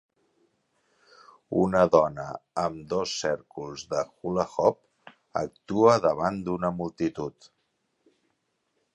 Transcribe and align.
Una 1.63 1.81
dona 1.95 2.23
amb 2.61 2.79
dos 2.93 3.13
cèrcols 3.25 3.83
de 3.91 4.01
"hula 4.29 4.45
hoop" 4.53 4.79
actua 5.41 5.93
davant 6.07 6.41
d'una 6.47 6.73
multitud. 6.79 7.51